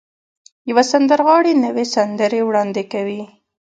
يوه 0.69 0.83
سندرغاړې 0.91 1.53
نوې 1.65 1.85
سندرې 1.95 2.41
وړاندې 2.43 2.83
کوي. 2.91 3.21